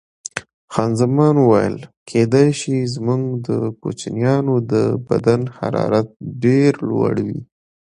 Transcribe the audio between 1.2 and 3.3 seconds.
وویل: کېدای شي، زموږ